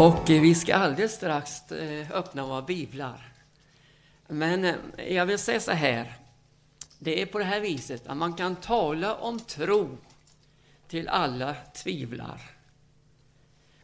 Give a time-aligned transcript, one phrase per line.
[0.00, 3.32] Och eh, vi ska alldeles strax eh, öppna våra biblar.
[4.28, 4.76] Men eh,
[5.14, 6.14] jag vill säga så här.
[6.98, 9.96] Det är på det här viset att man kan tala om tro
[10.88, 12.40] till alla tvivlar.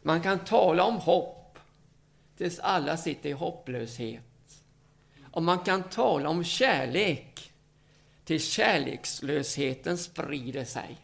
[0.01, 1.59] Man kan tala om hopp
[2.37, 4.63] tills alla sitter i hopplöshet.
[5.31, 7.51] Och man kan tala om kärlek
[8.23, 10.97] tills kärlekslösheten sprider sig.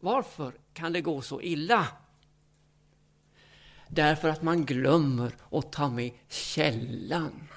[0.00, 1.88] Varför kan det gå så illa?
[3.88, 7.48] Därför att man glömmer att ta med källan.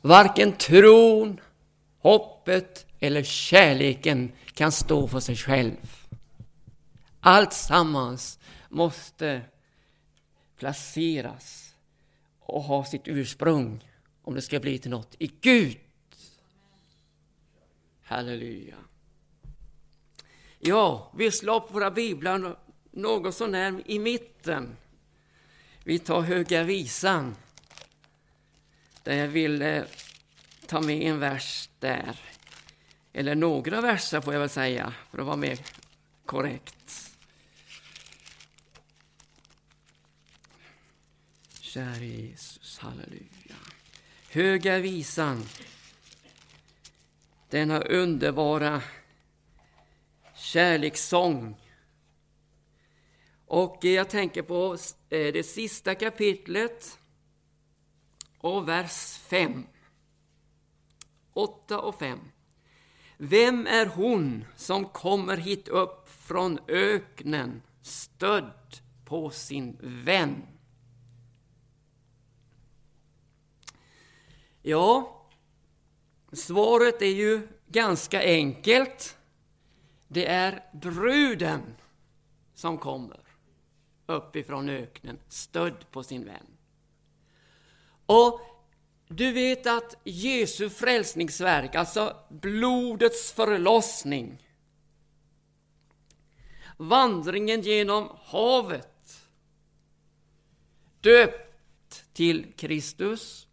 [0.00, 1.40] Varken tron,
[1.98, 6.06] hoppet eller kärleken kan stå för sig själv.
[7.20, 9.42] Allt sammans måste
[10.56, 11.74] placeras
[12.40, 13.84] och ha sitt ursprung
[14.22, 15.78] om det ska bli till något i Gud.
[18.02, 18.76] Halleluja.
[20.58, 22.56] Ja, vi slår upp våra biblar
[22.92, 24.76] något sånär i mitten.
[25.84, 27.36] Vi tar Höga Visan,
[29.02, 29.84] där jag ville eh,
[30.66, 32.20] ta med en vers där.
[33.12, 35.58] Eller några verser får jag väl säga, för att vara mer
[36.26, 37.12] korrekt.
[41.60, 43.56] Käre Jesus, halleluja.
[44.30, 45.48] Höga Visan,
[47.50, 48.82] denna underbara
[50.34, 51.56] kärlekssång
[53.52, 54.76] och eh, jag tänker på
[55.08, 56.98] eh, det sista kapitlet
[58.38, 59.66] och vers 5.
[61.32, 62.18] 8 och 5.
[63.16, 70.46] Vem är hon som kommer hit upp från öknen stödd på sin vän?
[74.62, 75.20] Ja,
[76.32, 79.16] svaret är ju ganska enkelt.
[80.08, 81.62] Det är bruden
[82.54, 83.21] som kommer
[84.06, 86.46] uppifrån öknen, stödd på sin vän.
[88.06, 88.40] Och
[89.08, 94.48] du vet att Jesu frälsningsverk, alltså blodets förlossning,
[96.76, 99.28] vandringen genom havet,
[101.00, 103.46] döpt till Kristus.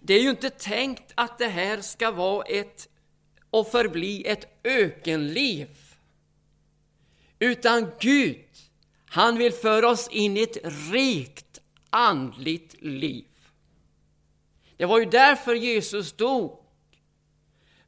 [0.00, 2.88] Det är ju inte tänkt att det här ska vara ett
[3.50, 5.68] och förbli ett ökenliv.
[7.38, 8.51] Utan Gud
[9.12, 10.56] han vill föra oss in i ett
[10.92, 13.26] rikt andligt liv.
[14.76, 16.64] Det var ju därför Jesus dog.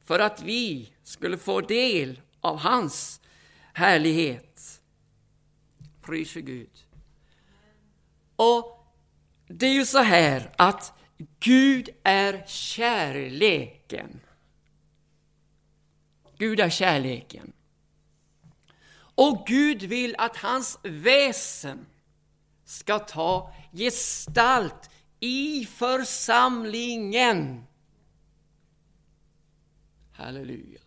[0.03, 3.21] För att vi skulle få del av hans
[3.73, 4.81] härlighet.
[6.01, 6.85] Pris för Gud.
[8.35, 8.87] Och
[9.47, 10.93] det är ju så här att
[11.39, 14.19] Gud är kärleken.
[16.37, 17.53] Gud är kärleken.
[19.15, 21.85] Och Gud vill att hans väsen
[22.65, 24.89] ska ta gestalt
[25.19, 27.63] i församlingen.
[30.13, 30.79] Halleluja.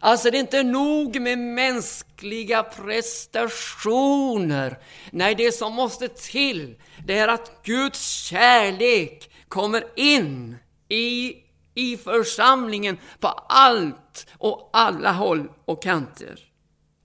[0.00, 4.78] Alltså det är inte nog med mänskliga prestationer.
[5.10, 10.56] Nej, det som måste till, det är att Guds kärlek kommer in
[10.88, 11.36] i,
[11.74, 16.53] i församlingen på allt och alla håll och kanter.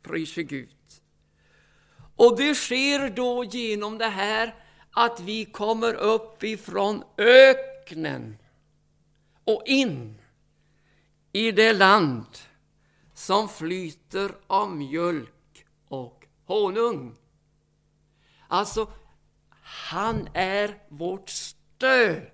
[0.01, 0.69] Pris för Gud.
[2.15, 4.55] Och det sker då genom det här
[4.91, 8.37] att vi kommer upp ifrån öknen
[9.43, 10.21] och in
[11.31, 12.25] i det land
[13.13, 17.15] som flyter av mjölk och honung.
[18.47, 18.91] Alltså,
[19.61, 22.31] han är vårt stöd.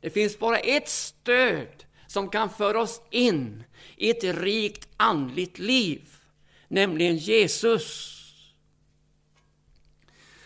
[0.00, 3.64] Det finns bara ett stöd som kan föra oss in
[3.96, 6.16] i ett rikt andligt liv,
[6.68, 8.16] nämligen Jesus.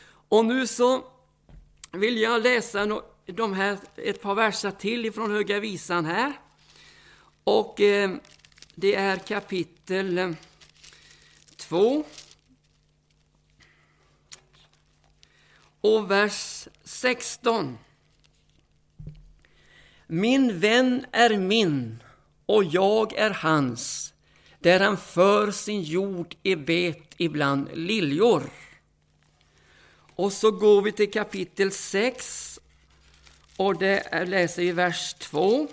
[0.06, 1.04] Och nu så
[1.92, 6.32] vill jag läsa de här, ett par verser till ifrån Höga Visan här.
[7.44, 8.16] Och eh,
[8.74, 10.30] det är kapitel eh,
[11.56, 12.04] 2.
[15.80, 17.78] Och vers 16.
[20.06, 22.02] Min vän är min
[22.46, 24.14] och jag är hans,
[24.58, 28.42] där han för sin jord i bet ibland liljor.
[30.16, 32.60] Och så går vi till kapitel 6
[33.56, 35.68] och det läser vi vers 2.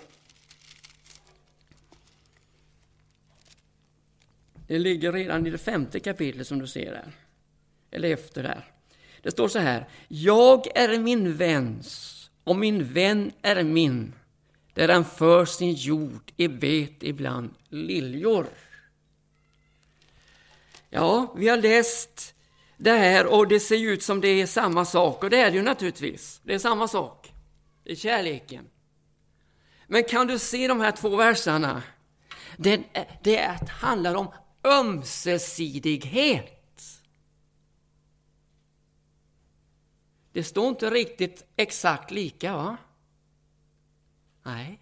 [4.66, 7.12] Det ligger redan i det femte kapitlet som du ser där.
[7.90, 8.64] Eller efter där.
[9.22, 9.88] Det står så här.
[10.08, 14.12] Jag är min väns och min vän är min
[14.74, 18.46] där han för sin jord i bet ibland liljor.
[20.90, 22.34] Ja, vi har läst
[22.76, 25.56] det här och det ser ut som det är samma sak och det är det
[25.56, 26.40] ju naturligtvis.
[26.44, 27.32] Det är samma sak.
[27.84, 28.68] Det är kärleken.
[29.86, 31.82] Men kan du se de här två verserna?
[32.56, 32.80] Det,
[33.22, 34.28] det handlar om
[34.64, 36.58] ömsesidighet.
[40.32, 42.76] Det står inte riktigt exakt lika, va?
[44.42, 44.78] Nej.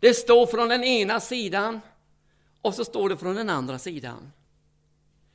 [0.00, 1.80] Det står från den ena sidan
[2.60, 4.32] och så står det från den andra sidan.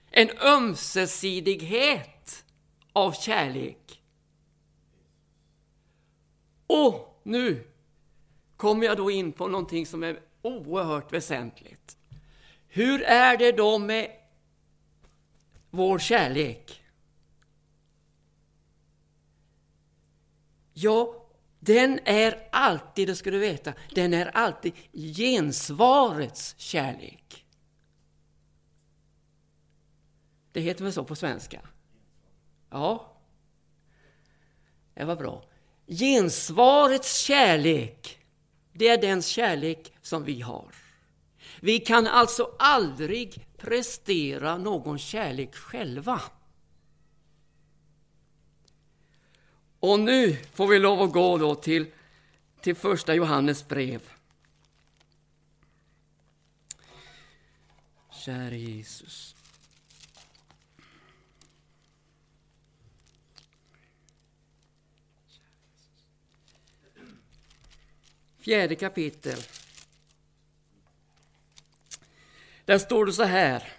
[0.10, 2.46] En ömsesidighet
[2.94, 4.02] av kärlek.
[6.68, 7.68] Och nu
[8.58, 11.98] kommer jag då in på någonting som är oerhört väsentligt.
[12.68, 14.12] Hur är det då med
[15.70, 16.84] vår kärlek?
[20.74, 21.21] Ja,
[21.64, 27.46] den är alltid, det ska du veta, den är alltid gensvarets kärlek.
[30.52, 31.62] Det heter väl så på svenska?
[32.70, 33.18] Ja,
[34.94, 35.44] det var bra.
[35.88, 38.20] Gensvarets kärlek,
[38.74, 40.76] det är den kärlek som vi har.
[41.60, 46.22] Vi kan alltså aldrig prestera någon kärlek själva.
[49.82, 51.86] Och nu får vi lov att gå då till,
[52.62, 54.02] till första Johannes brev.
[58.12, 59.36] Käre Jesus.
[68.38, 69.40] Fjärde kapitel.
[72.66, 73.74] Där står det så här.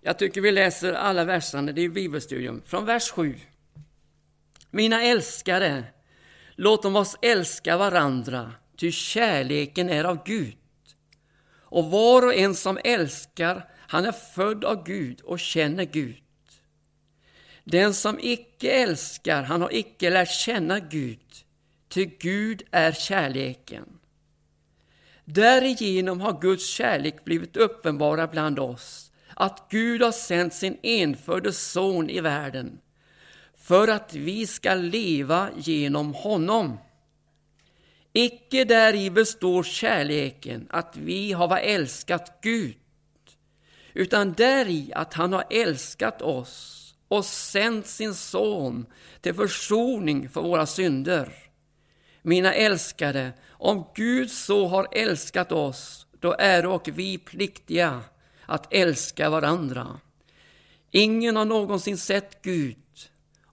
[0.00, 2.62] Jag tycker vi läser alla verserna, det är bibelstudium.
[2.66, 3.40] Från vers 7.
[4.70, 5.84] Mina älskare,
[6.56, 10.56] låt oss älska varandra, ty kärleken är av Gud.
[11.58, 16.22] Och var och en som älskar, han är född av Gud och känner Gud.
[17.64, 21.26] Den som icke älskar, han har icke lärt känna Gud,
[21.88, 23.84] ty Gud är kärleken.
[25.24, 32.10] Därigenom har Guds kärlek blivit uppenbara bland oss, att Gud har sänt sin enfödde son
[32.10, 32.80] i världen
[33.70, 36.78] för att vi ska leva genom honom.
[38.12, 42.76] Icke däri består kärleken, att vi har älskat Gud,
[43.94, 48.86] utan däri att han har älskat oss och sänt sin son
[49.20, 51.32] till försoning för våra synder.
[52.22, 58.00] Mina älskade, om Gud så har älskat oss, då är och vi pliktiga
[58.46, 60.00] att älska varandra.
[60.90, 62.76] Ingen har någonsin sett Gud,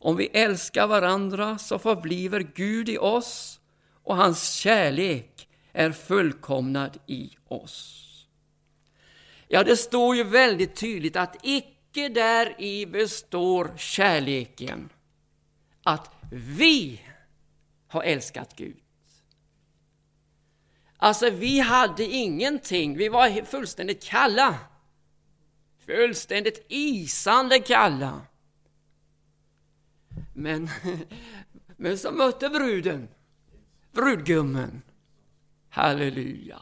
[0.08, 3.60] om vi älskar varandra så förbliver Gud i oss
[4.04, 8.06] och hans kärlek är fullkomnad i oss.
[9.48, 14.90] Ja, det står ju väldigt tydligt att icke där i består kärleken.
[15.84, 17.02] Att vi
[17.88, 18.78] har älskat Gud.
[20.98, 22.98] Alltså, vi hade ingenting.
[22.98, 24.56] Vi var fullständigt kalla.
[25.86, 28.22] Fullständigt isande kalla.
[30.34, 30.70] Men,
[31.78, 33.08] men så mötte bruden,
[33.92, 34.82] brudgummen.
[35.70, 36.62] Halleluja.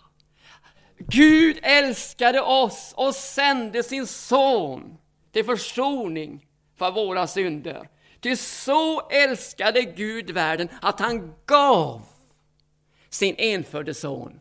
[0.98, 4.97] Gud älskade oss och sände sin son
[5.31, 6.45] till försoning
[6.76, 7.90] för våra synder.
[8.19, 12.02] Ty så älskade Gud världen att han gav
[13.09, 14.40] sin enfödde son.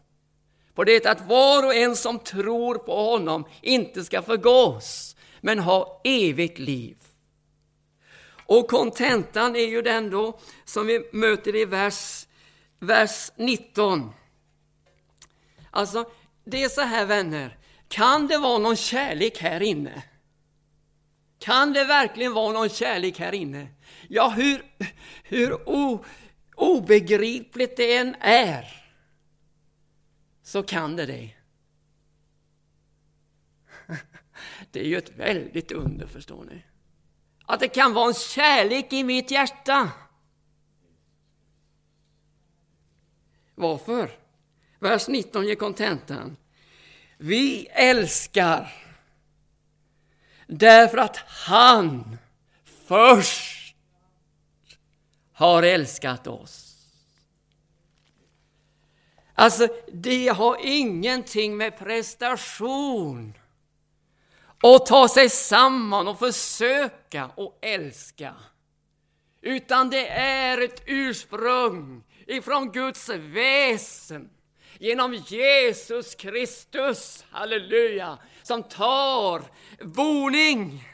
[0.74, 6.00] På det att var och en som tror på honom inte ska förgås, men ha
[6.04, 6.96] evigt liv.
[8.46, 12.26] Och kontentan är ju den då som vi möter i vers,
[12.78, 14.12] vers 19.
[15.70, 16.10] Alltså,
[16.44, 17.58] det är så här vänner,
[17.88, 20.02] kan det vara någon kärlek här inne?
[21.38, 23.68] Kan det verkligen vara någon kärlek här inne?
[24.08, 24.62] Ja, hur,
[25.22, 26.04] hur o,
[26.54, 28.84] obegripligt det än är,
[30.42, 31.30] så kan det det.
[34.70, 36.62] Det är ju ett väldigt under, förstår ni.
[37.46, 39.90] Att det kan vara en kärlek i mitt hjärta.
[43.54, 44.10] Varför?
[44.78, 46.36] Vers 19 ger kontentan.
[47.16, 48.72] Vi älskar
[50.46, 52.18] därför att han
[52.86, 53.76] först
[55.32, 56.74] har älskat oss.
[59.34, 63.34] Alltså, det har ingenting med prestation
[64.66, 68.34] och ta sig samman och försöka och älska.
[69.42, 74.30] Utan det är ett ursprung ifrån Guds väsen.
[74.78, 79.42] genom Jesus Kristus, halleluja, som tar
[79.80, 80.84] boning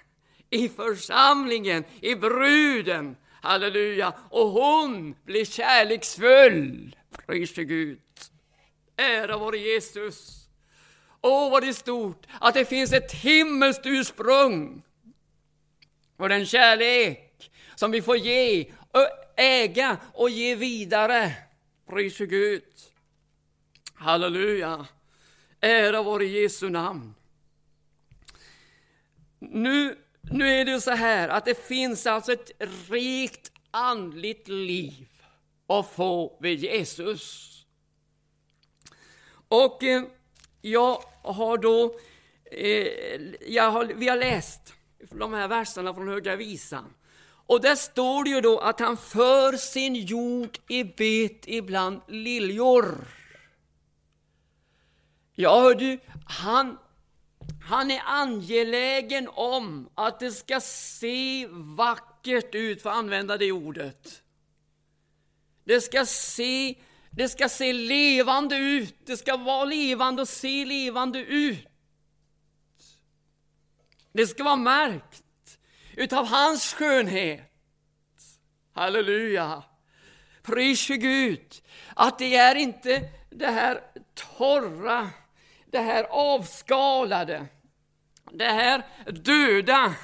[0.51, 6.97] i församlingen, i bruden, halleluja, och hon blir kärleksfull.
[7.27, 8.01] Pris Gud.
[8.97, 10.40] Ära vare Jesus.
[11.23, 14.83] Åh, vad det är stort att det finns ett himmelskt ursprung.
[16.17, 18.73] Och den kärlek som vi får ge,
[19.37, 21.33] äga och ge vidare.
[21.87, 22.63] Pris Gud.
[23.95, 24.87] Halleluja.
[25.61, 27.15] Ära vare Jesu namn.
[29.39, 32.51] Nu, nu är det så här att det finns alltså ett
[32.89, 35.09] rikt andligt liv
[35.67, 37.47] att få vid Jesus.
[39.49, 40.03] Och eh,
[41.23, 41.99] har då,
[42.51, 42.87] eh,
[43.47, 44.75] jag har, vi har läst
[45.11, 46.95] de här verserna från Höga Visan.
[47.47, 52.95] Och där står det ju då att han för sin jord i bet ibland liljor.
[55.35, 56.79] Ja, hör du, han,
[57.63, 64.23] han är angelägen om att det ska se vackert ut, för att använda det ordet.
[65.65, 66.75] Det ska se,
[67.11, 71.67] det ska se levande ut, det ska vara levande och se levande ut.
[74.13, 75.59] Det ska vara märkt
[75.97, 77.41] utav hans skönhet.
[78.73, 79.63] Halleluja!
[80.43, 81.63] Pris för Gud
[81.95, 83.81] att det är inte det här
[84.39, 85.11] torra,
[85.67, 87.47] det här avskalade,
[88.33, 89.95] det här döda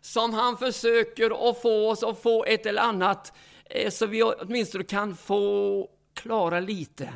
[0.00, 3.32] som han försöker att få oss att få ett eller annat
[3.64, 5.88] eh, så vi åtminstone kan få
[6.24, 7.12] klara lite.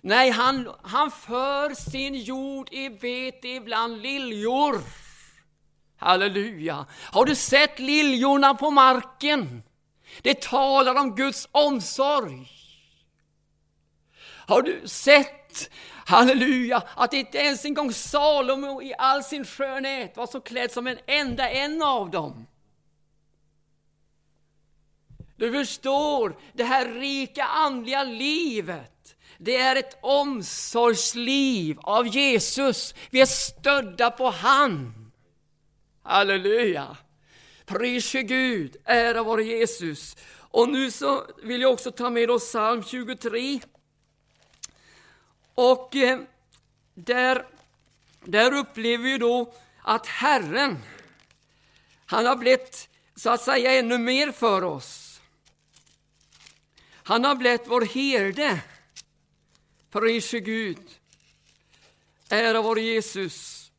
[0.00, 4.80] Nej, han, han för sin jord i vete bland liljor.
[5.96, 6.86] Halleluja!
[7.12, 9.62] Har du sett liljorna på marken?
[10.22, 12.48] Det talar om Guds omsorg.
[14.46, 15.70] Har du sett,
[16.06, 20.86] halleluja, att inte ens en gång Salomo i all sin skönhet var så klädd som
[20.86, 22.46] en enda en av dem?
[25.42, 32.94] Du förstår, det här rika andliga livet, det är ett omsorgsliv av Jesus.
[33.10, 34.94] Vi är stödda på han.
[36.02, 36.96] Halleluja!
[37.66, 40.16] Pris Gud, ära vare Jesus.
[40.34, 43.60] Och nu så vill jag också ta med oss psalm 23.
[45.54, 46.20] Och eh,
[46.94, 47.46] där,
[48.24, 50.78] där upplever vi då att Herren,
[52.06, 55.11] han har blivit så att säga ännu mer för oss.
[57.04, 58.62] Han har blivit vår herde.
[59.90, 60.90] Pris Gud.
[62.30, 63.72] Ära vår Jesus.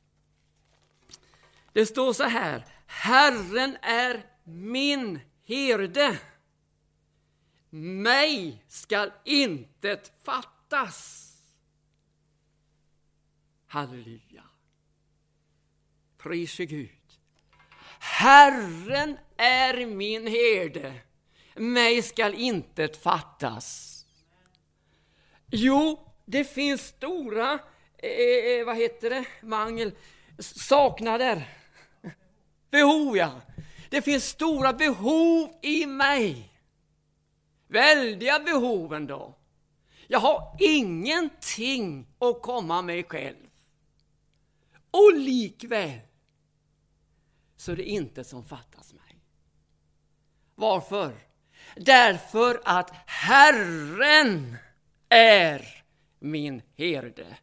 [1.73, 6.19] Det står så här, Herren är min herde.
[7.69, 11.29] Mig skall intet fattas.
[13.67, 14.43] Halleluja.
[16.17, 16.89] Pris Gud.
[17.99, 21.01] Herren är min herde.
[21.55, 23.89] Mig skall intet fattas.
[25.51, 27.59] Jo, det finns stora,
[27.97, 29.91] eh, eh, eh vad heter det, mangel,
[30.39, 31.47] saknader
[32.73, 33.41] Behov, ja.
[33.89, 36.53] Det finns stora behov i mig.
[37.67, 39.35] Väldiga behov ändå.
[40.07, 43.49] Jag har ingenting att komma med själv.
[44.91, 45.99] Och likväl
[47.55, 49.21] så är det inte som fattas mig.
[50.55, 51.32] Varför?
[51.75, 54.57] Därför att Herren
[55.09, 55.83] är
[56.19, 57.37] min herde.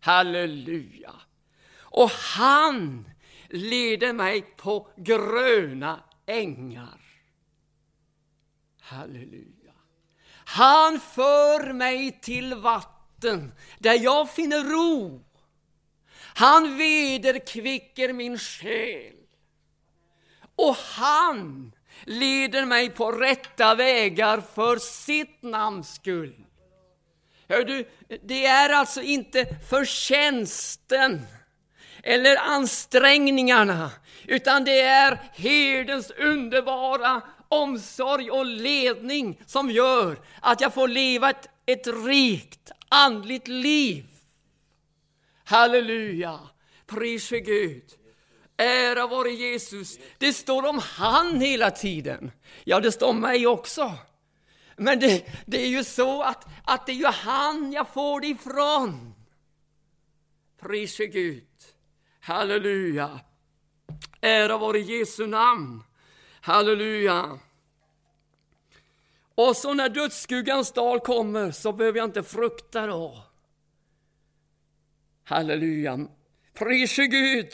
[0.00, 1.14] Halleluja!
[1.80, 3.10] Och han
[3.48, 7.00] leder mig på gröna ängar.
[8.80, 9.72] Halleluja.
[10.44, 15.24] Han för mig till vatten där jag finner ro.
[16.34, 19.16] Han vederkvicker min själ.
[20.56, 21.72] Och han
[22.04, 26.34] leder mig på rätta vägar för sitt namns skull.
[27.48, 27.88] Hör du,
[28.22, 31.26] det är alltså inte förtjänsten
[32.02, 33.90] eller ansträngningarna,
[34.26, 41.48] utan det är herdens underbara omsorg och ledning som gör att jag får leva ett,
[41.66, 44.04] ett rikt andligt liv.
[45.44, 46.40] Halleluja!
[46.86, 47.84] Pris för Gud.
[48.60, 49.98] Ära vare Jesus.
[50.18, 52.30] Det står om han hela tiden.
[52.64, 53.94] Ja, det står om mig också.
[54.76, 58.26] Men det, det är ju så att, att det är ju han jag får det
[58.26, 59.14] ifrån.
[60.60, 61.44] Pris Gud.
[62.20, 63.20] Halleluja!
[64.20, 65.82] Ära vare Jesu namn.
[66.40, 67.38] Halleluja!
[69.34, 73.24] Och så när dödsskuggans dal kommer så behöver jag inte frukta då.
[75.24, 76.06] Halleluja.
[76.54, 77.52] Prise Gud.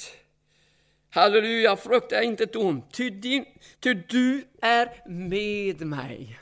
[1.15, 3.45] Halleluja, frukta inte ont, ty, din,
[3.81, 6.41] ty du är med mig.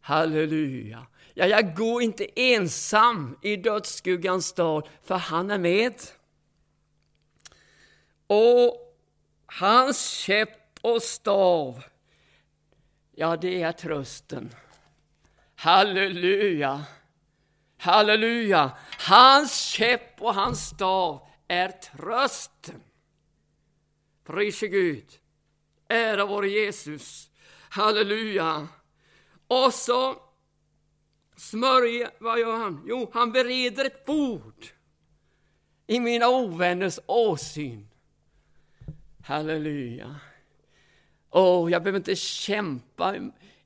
[0.00, 1.06] Halleluja.
[1.34, 5.94] Ja, jag går inte ensam i dödsskuggans dal, för han är med.
[8.26, 8.96] Och
[9.46, 11.84] hans käpp och stav,
[13.14, 14.50] ja, det är trösten.
[15.54, 16.84] Halleluja.
[17.78, 18.70] Halleluja!
[18.98, 22.82] Hans käpp och hans stav är trösten.
[24.24, 25.06] Prise Gud.
[25.88, 27.30] Ära vår Jesus.
[27.70, 28.68] Halleluja.
[29.46, 30.22] Och så
[31.36, 32.84] smörjer, vad gör han?
[32.86, 34.66] Jo, han bereder ett bord
[35.86, 37.88] i mina ovänners åsyn.
[39.24, 40.16] Halleluja.
[41.30, 43.16] Åh, jag behöver inte kämpa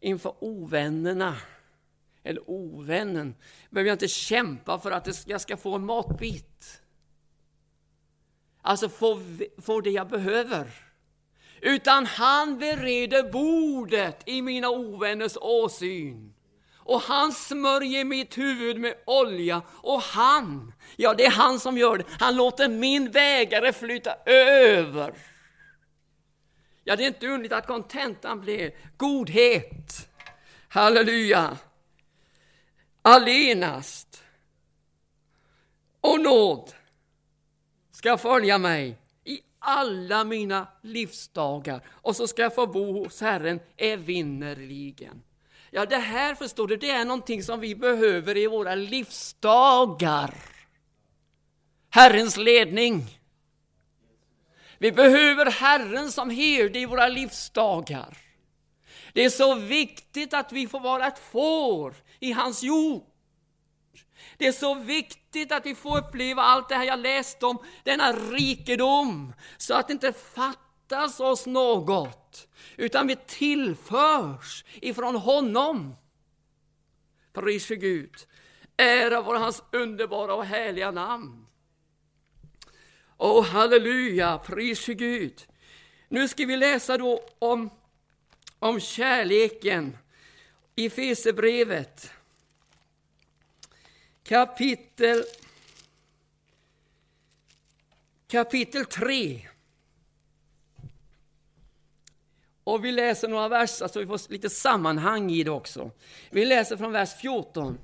[0.01, 1.37] inför ovännerna
[2.23, 3.35] eller ovännen,
[3.71, 6.83] behöver jag inte kämpa för att jag ska få en matbit.
[8.63, 9.23] Alltså få,
[9.63, 10.67] få det jag behöver.
[11.61, 16.35] Utan han bereder bordet i mina ovänners åsyn.
[16.77, 19.63] Och han smörjer mitt huvud med olja.
[19.69, 25.15] Och han, ja det är han som gör det, han låter min vägare flyta över.
[26.85, 30.09] Ja, det är inte underligt att kontentan blir godhet.
[30.69, 31.57] Halleluja
[33.03, 34.23] allenast
[36.01, 36.73] och nåd
[38.01, 43.61] ska följa mig i alla mina livsdagar och så ska jag få bo hos Herren
[43.77, 45.23] evinnerligen.
[45.71, 50.35] Ja, det här förstår du, det är någonting som vi behöver i våra livsdagar.
[51.91, 53.19] Herrens ledning.
[54.79, 58.19] Vi behöver Herren som herde i våra livsdagar.
[59.13, 63.10] Det är så viktigt att vi får vara ett får i hans jord.
[64.41, 68.13] Det är så viktigt att vi får uppleva allt det här jag läst om, denna
[68.13, 75.97] rikedom, så att det inte fattas oss något, utan vi tillförs ifrån honom.
[77.33, 78.15] Pris för Gud.
[78.77, 81.47] Ära vare hans underbara och härliga namn.
[83.17, 85.47] Åh, halleluja, pris för Gud.
[86.09, 87.71] Nu ska vi läsa då om,
[88.59, 89.97] om kärleken
[90.77, 92.11] i Fesebrevet
[94.31, 95.25] kapitel
[98.29, 99.49] kapitel 3.
[102.65, 105.91] Och vi läser några verser så vi får lite sammanhang i det också.
[106.31, 107.79] Vi läser från vers 14.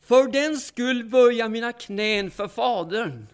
[0.00, 3.26] För den skull böja mina knän för Fadern,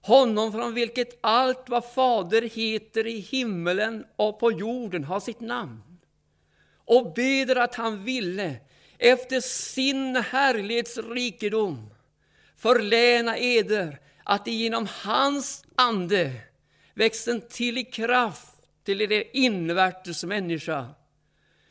[0.00, 5.98] honom från vilket allt vad Fader heter i himmelen och på jorden har sitt namn
[6.84, 8.60] och beder att han ville
[8.98, 11.90] efter sin härlighetsrikedom
[12.56, 16.32] förläna eder att genom hans ande
[16.94, 20.86] växten till i kraft till er invärtes människa.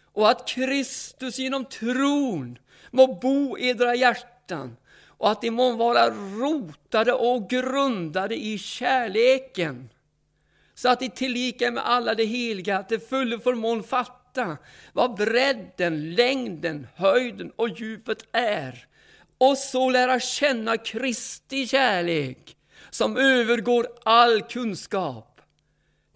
[0.03, 2.59] Och att Kristus genom tron
[2.91, 9.89] må bo i edra hjärtan och att de må vara rotade och grundade i kärleken
[10.73, 13.83] så att de tillika med alla de heliga till fullo förmån
[14.37, 14.57] fatta
[14.93, 18.85] vad bredden, längden, höjden och djupet är
[19.37, 22.57] och så lära känna Kristi kärlek
[22.89, 25.41] som övergår all kunskap.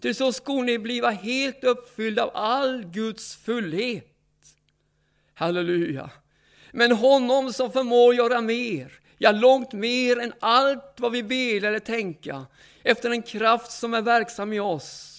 [0.02, 4.08] Ty så skall ni bliva helt uppfyllda av all Guds fullhet.
[5.34, 6.10] Halleluja!
[6.72, 11.78] Men honom som förmår göra mer, ja långt mer än allt vad vi ber eller
[11.78, 12.46] tänka,
[12.82, 15.11] efter den kraft som är verksam i oss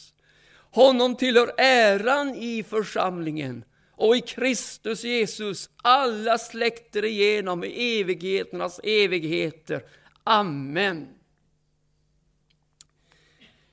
[0.74, 9.84] honom tillhör äran i församlingen och i Kristus Jesus alla släkter igenom i evigheternas evigheter.
[10.24, 11.08] Amen.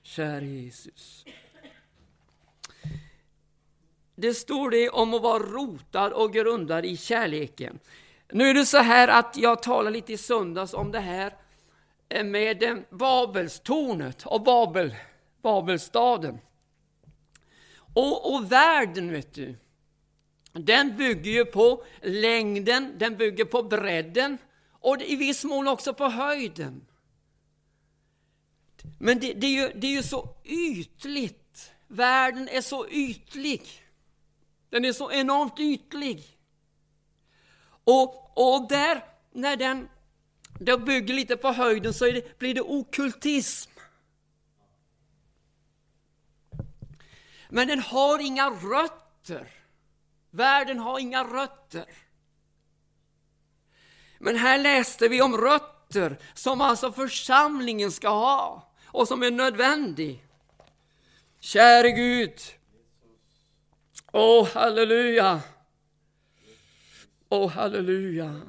[0.03, 1.25] Kära Jesus.
[4.15, 7.79] Det står det om att vara rotad och grundad i kärleken.
[8.33, 11.35] Nu är det så här att jag talade lite i söndags om det här
[12.25, 14.95] med Babelstornet och Babel,
[15.43, 16.39] Babelstaden.
[17.95, 19.57] Och, och världen, vet du,
[20.53, 24.39] den bygger ju på längden, den bygger på bredden
[24.71, 26.87] och i viss mån också på höjden.
[28.99, 31.73] Men det, det, är ju, det är ju så ytligt.
[31.89, 33.63] Världen är så ytlig.
[34.71, 36.23] Den är så enormt ytlig.
[37.85, 39.89] Och, och där, när den
[40.61, 43.70] då bygger lite på höjden, så det, blir det okultism.
[47.51, 49.49] Men den har inga rötter.
[50.31, 51.87] Världen har inga rötter.
[54.19, 60.25] Men här läste vi om rötter som alltså församlingen ska ha och som är nödvändig.
[61.41, 62.41] Käre Gud.
[64.13, 65.41] Åh, oh, halleluja.
[67.29, 68.41] Åh, oh, halleluja.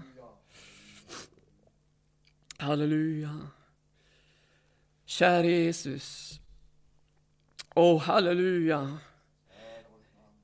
[2.57, 3.47] Halleluja.
[5.05, 6.40] Käre Jesus.
[7.75, 8.97] Åh, oh, halleluja.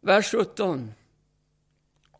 [0.01, 0.93] Vers 17.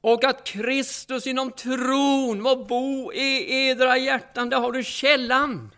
[0.02, 5.72] Och att Kristus inom tron må bo i edra hjärtan, där har du källan.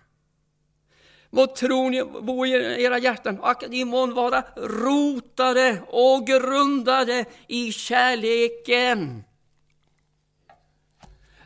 [1.29, 2.51] Må tron bo i
[2.83, 9.23] era hjärtan och att ni må vara rotade och grundade i kärleken.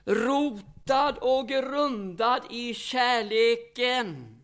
[0.05, 4.39] Rotad och grundad i kärleken.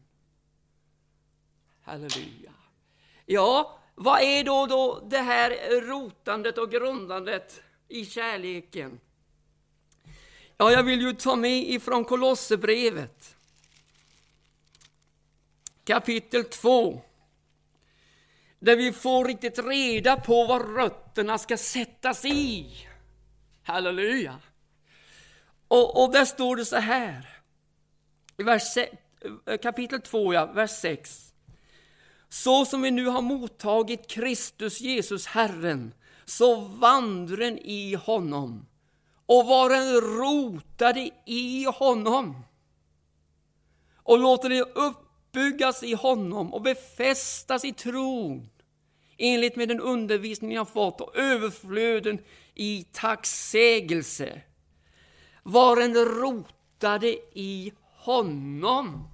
[1.81, 2.48] Halleluja.
[3.31, 8.99] Ja, vad är då, då det här rotandet och grundandet i kärleken?
[10.57, 13.35] Ja, jag vill ju ta med ifrån Kolosserbrevet
[15.83, 17.01] kapitel 2.
[18.59, 22.67] Där vi får riktigt reda på var rötterna ska sättas i.
[23.63, 24.39] Halleluja!
[25.67, 27.29] Och, och där står det så här,
[28.37, 28.77] i vers,
[29.61, 31.28] kapitel 2, ja, vers 6.
[32.29, 35.93] Så som vi nu har mottagit Kristus Jesus Herren,
[36.25, 38.65] så vandren i honom
[39.25, 42.43] och varen rotade i honom
[43.95, 48.49] och låter det uppbyggas i honom och befästas i tron
[49.17, 52.19] enligt med den undervisning jag fått och överflöden
[52.55, 54.41] i tacksägelse.
[55.43, 59.07] Var en rotade i honom.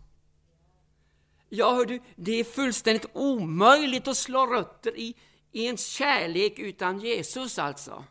[1.50, 5.16] Ja, hör du, det är fullständigt omöjligt att slå rötter i,
[5.52, 8.06] i en kärlek utan Jesus alltså.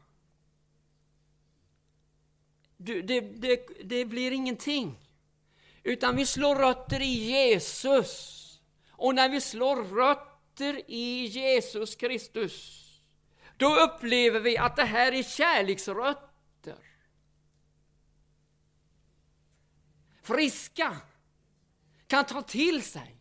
[2.76, 4.98] Du, det, det, det blir ingenting.
[5.82, 8.40] Utan vi slår rötter i Jesus.
[8.90, 12.84] Och när vi slår rötter i Jesus Kristus,
[13.56, 16.78] då upplever vi att det här är kärleksrötter.
[20.22, 20.96] Friska,
[22.06, 23.16] kan ta till sig,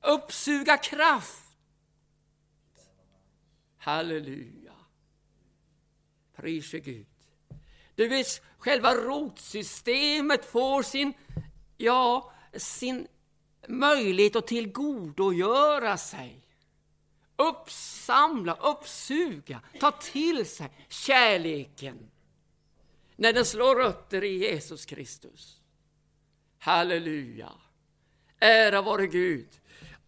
[0.00, 1.56] uppsuga kraft.
[3.78, 4.72] Halleluja.
[6.36, 7.06] Prise Gud.
[7.94, 11.12] Du vet, själva rotsystemet får sin,
[11.76, 13.08] ja, sin
[13.68, 16.46] möjlighet att tillgodogöra sig.
[17.36, 22.10] Uppsamla, uppsuga, ta till sig kärleken
[23.16, 25.60] när den slår rötter i Jesus Kristus.
[26.58, 27.52] Halleluja!
[28.38, 29.59] Ära vare Gud!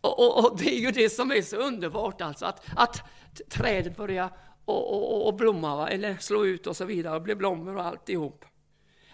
[0.02, 3.02] Och, och, och, det är ju det som är så underbart, alltså, att, att
[3.48, 4.30] trädet börjar
[4.64, 5.88] och, och, och blomma, va?
[5.88, 8.44] eller slå ut och så vidare, och bli blommor och alltihop.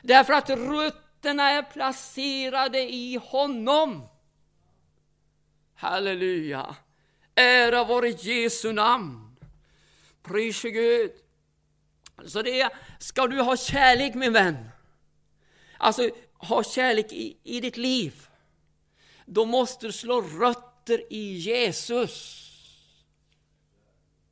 [0.03, 4.09] Därför att rötterna är placerade i honom.
[5.75, 6.77] Halleluja!
[7.35, 9.37] Ära vare Jesu namn.
[10.23, 11.13] Pris Gud.
[12.27, 14.69] Så det är, ska du ha kärlek min vän,
[15.79, 18.29] alltså ha kärlek i, i ditt liv,
[19.27, 20.21] då måste du slå
[20.89, 22.45] rötter i Jesus.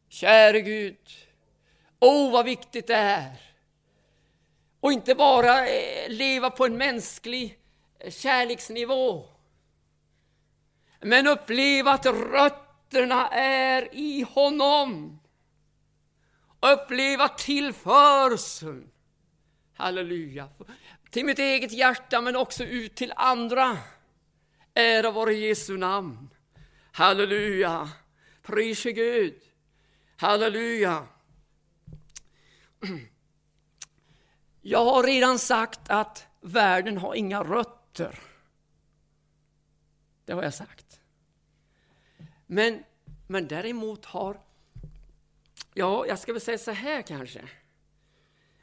[0.09, 0.97] Käre Gud,
[2.01, 3.41] åh oh, vad viktigt det är.
[4.81, 7.59] Och inte bara eh, leva på en mänsklig
[7.99, 9.25] eh, kärleksnivå.
[11.01, 15.21] Men uppleva att rötterna är i honom.
[16.61, 18.91] Uppleva tillförseln.
[19.77, 20.49] Halleluja.
[21.11, 23.79] Till mitt eget hjärta men också ut till andra.
[24.75, 26.29] Ära vare Jesu namn.
[26.97, 27.91] Halleluja.
[28.43, 29.43] Prise Gud.
[30.17, 31.07] Halleluja!
[34.61, 38.21] Jag har redan sagt att världen har inga rötter.
[40.25, 41.01] Det har jag sagt.
[42.47, 42.85] Men,
[43.27, 44.41] men däremot har,
[45.75, 47.49] ja, jag ska väl säga så här kanske,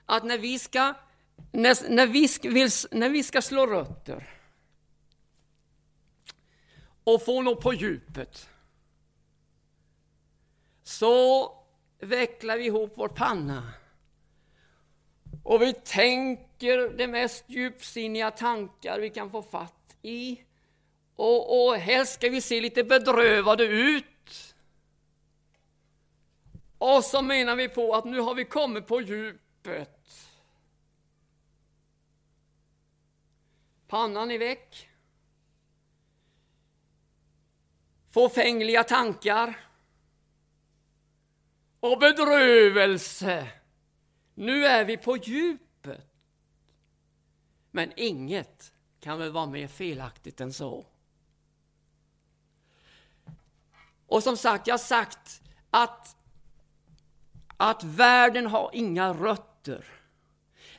[0.06, 0.94] att när vi ska,
[1.52, 4.43] när, när vi, ska, vill, när vi ska slå rötter
[7.04, 8.50] och få något på djupet,
[10.84, 11.52] så
[12.00, 13.74] vecklar vi ihop vår panna.
[15.44, 20.40] Och vi tänker de mest djupsinniga tankar vi kan få fatt i.
[21.16, 24.56] Och, och helst ska vi se lite bedrövade ut.
[26.78, 30.00] Och så menar vi på att nu har vi kommit på djupet.
[33.88, 34.90] Pannan är väck.
[38.14, 39.60] Fåfängliga tankar
[41.80, 43.48] och bedrövelse.
[44.34, 46.08] Nu är vi på djupet.
[47.72, 50.86] Men inget kan väl vara mer felaktigt än så.
[54.08, 56.16] Och som sagt, jag har sagt att,
[57.58, 59.86] att världen har inga rötter.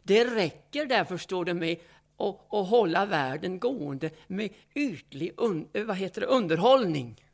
[0.02, 1.78] Det räcker därför, står det med,
[2.16, 7.24] och, och hålla världen gående med ytlig un, vad heter det, underhållning.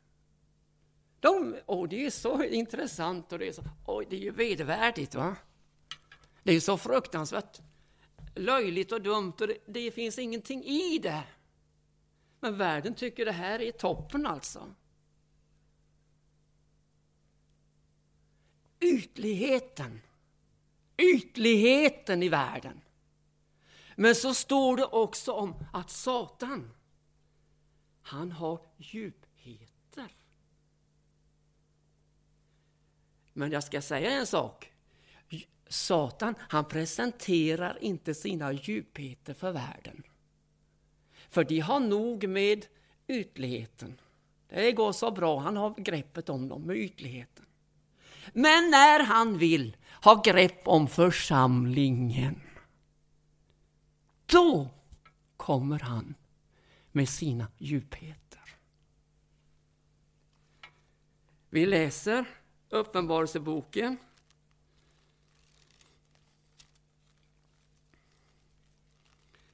[1.19, 5.15] De, och det är så intressant och det är, så, och det är ju vedervärdigt.
[5.15, 5.35] Va?
[6.43, 7.61] Det är så fruktansvärt
[8.35, 11.23] löjligt och dumt och det, det finns ingenting i det.
[12.39, 14.75] Men världen tycker det här är toppen alltså.
[18.79, 20.01] Ytligheten.
[20.97, 22.81] Ytligheten i världen.
[24.01, 26.71] Men så står det också om att Satan,
[28.01, 30.11] han har djupheter.
[33.33, 34.71] Men jag ska säga en sak.
[35.67, 40.03] Satan, han presenterar inte sina djupheter för världen.
[41.29, 42.65] För de har nog med
[43.07, 43.99] ytligheten.
[44.49, 47.45] Det går så bra, han har greppet om dem med ytligheten.
[48.33, 52.41] Men när han vill ha grepp om församlingen,
[54.31, 54.69] då
[55.37, 56.15] kommer han
[56.91, 58.57] med sina djupheter.
[61.49, 62.25] Vi läser
[62.69, 63.97] Uppenbarelseboken.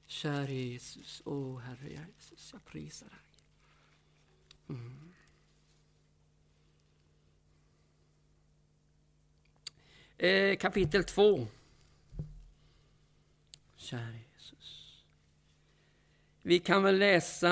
[0.05, 3.17] Kära Jesus, åh oh, Herre Jesus, jag prisar dig.
[4.69, 5.13] Mm.
[10.17, 11.47] Eh, kapitel 2.
[13.75, 14.26] Kära
[16.47, 17.47] vi kan väl läsa,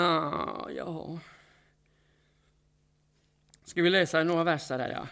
[0.76, 1.20] ja...
[3.66, 5.08] Ska vi läsa några verser där, ja.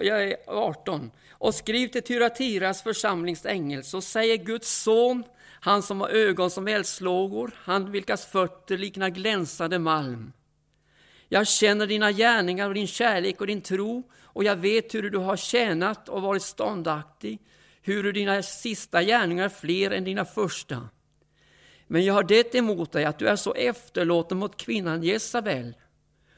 [0.00, 1.10] Jag är 18.
[1.30, 5.24] Och skriv till Tyratiras församlingsängel, så säger Guds son,
[5.60, 10.32] han som har ögon som eldslågor, han vilkas fötter liknar glänsande malm.
[11.28, 15.18] Jag känner dina gärningar och din kärlek och din tro och jag vet hur du
[15.18, 17.38] har tjänat och varit ståndaktig,
[17.82, 20.88] hur dina sista gärningar är fler än dina första.
[21.92, 25.74] Men jag har det emot dig att du är så efterlåten mot kvinnan Jezabel,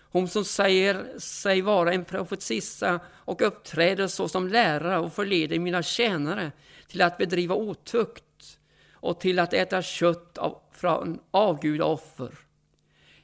[0.00, 6.52] hon som säger sig vara en profetissa och uppträder såsom lärare och förleder mina tjänare
[6.88, 8.58] till att bedriva otukt
[8.92, 12.30] och till att äta kött av, från avgudaoffer.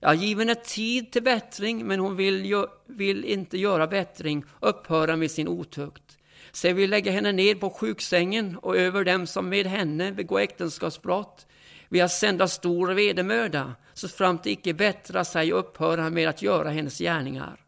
[0.01, 5.17] Jag har givit henne tid till bättring, men hon vill, vill inte göra bättring upphöra
[5.17, 6.19] med sin otukt.
[6.53, 10.41] Så jag vill lägga henne ner på sjuksängen och över dem som med henne begår
[10.41, 11.47] äktenskapsbrott
[11.89, 16.43] vill jag sända stor vedermöda, så fram till icke bättra sig och upphöra med att
[16.43, 17.65] göra hennes gärningar.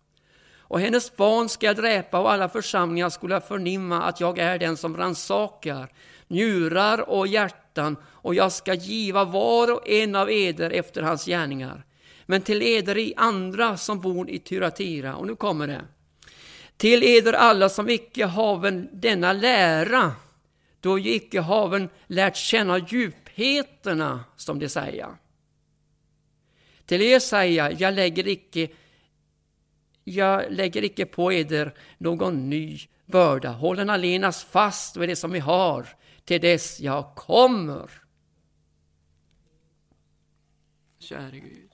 [0.59, 4.77] Och hennes barn ska jag dräpa och alla församlingar skulle förnimma att jag är den
[4.77, 5.93] som ransakar
[6.29, 11.85] njurar och hjärtan och jag ska giva var och en av eder efter hans gärningar
[12.31, 15.17] men till eder i andra som bor i Tyratira.
[15.17, 15.81] Och nu kommer det.
[16.77, 20.13] Till eder alla som icke haven denna lära,
[20.81, 25.16] då icke haven lärt känna djup djupheterna, som de säger.
[26.85, 28.69] Till er säger jag, jag lägger icke
[30.05, 33.51] jag lägger icke på eder någon ny börda.
[33.51, 35.88] Håll den allenas fast vid det som vi har,
[36.25, 37.90] till dess jag kommer.
[40.99, 41.71] Käre Gud.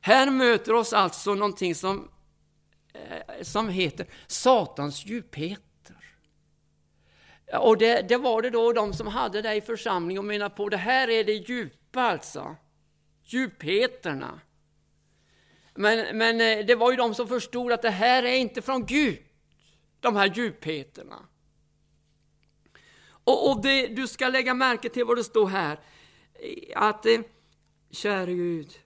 [0.00, 2.10] Här möter oss alltså någonting som,
[2.92, 5.69] eh, som heter Satans djuphet.
[7.52, 10.68] Och det, det, var det då de som hade det i församlingen och menade på
[10.68, 12.56] det här är det djupa alltså.
[13.24, 14.40] Djupheterna.
[15.74, 18.86] Men, men eh, det var ju de som förstod att det här är inte från
[18.86, 19.18] Gud,
[20.00, 21.18] de här djupheterna.
[23.24, 25.80] Och, och det, du ska lägga märke till vad det står här,
[26.34, 27.20] eh, att eh,
[27.90, 28.78] käre Gud,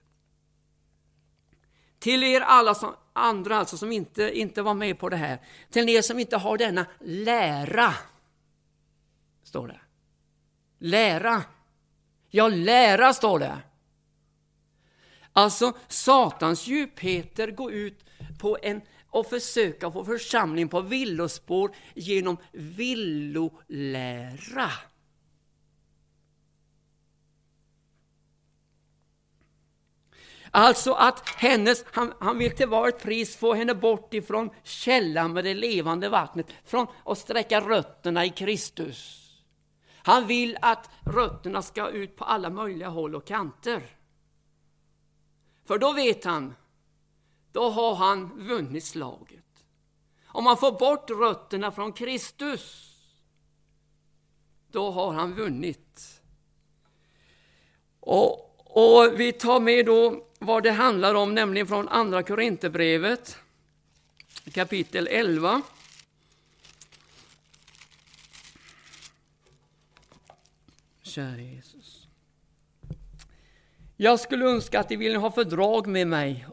[1.99, 5.39] till er alla som, andra alltså som inte, inte var med på det här.
[5.71, 7.93] Till er som inte har denna lära.
[9.55, 9.79] Står det.
[10.79, 11.43] Lära.
[12.29, 13.57] Ja, lära står det.
[15.33, 18.05] Alltså, Satans djupheter går ut
[18.39, 23.51] på en och försöka få församlingen på villospår genom villolära.
[30.51, 35.43] Alltså att hennes, han, han vill till varje pris få henne bort ifrån källan med
[35.43, 39.24] det levande vattnet från, att sträcka rötterna i Kristus.
[40.05, 43.89] Han vill att rötterna ska ut på alla möjliga håll och kanter.
[45.63, 46.55] För då vet han,
[47.51, 49.63] då har han vunnit slaget.
[50.27, 52.93] om man får bort rötterna från Kristus,
[54.71, 56.21] då har han vunnit.
[57.99, 63.37] Och, och vi tar med då vad det handlar om, nämligen från Andra Korinthierbrevet,
[64.53, 65.61] kapitel 11.
[71.15, 72.07] Käre Jesus.
[73.97, 76.47] Jag skulle önska att ni ville ha fördrag med mig.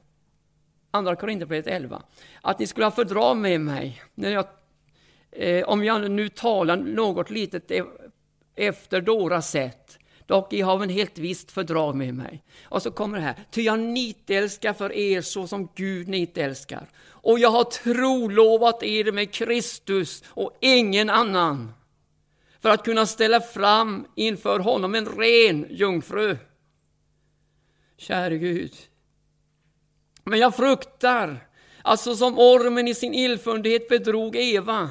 [0.91, 2.03] Andra Korinthierbrevet 11.
[2.41, 4.03] Att ni skulle ha fördrag med mig.
[4.15, 4.47] När jag,
[5.31, 7.85] eh, om jag nu talar något litet e-,
[8.55, 9.99] efter Doras sätt.
[10.27, 12.45] Dock I har en helt visst fördrag med mig.
[12.65, 13.35] Och så kommer det här.
[13.51, 16.89] Ty jag nitälskar för er så som Gud nitälskar.
[17.05, 21.73] Och jag har trolovat er med Kristus och ingen annan
[22.63, 26.37] för att kunna ställa fram inför honom en ren jungfru.
[27.97, 28.73] Käre Gud.
[30.25, 31.49] Men jag fruktar,
[31.83, 34.91] att så som ormen i sin illfundighet bedrog Eva,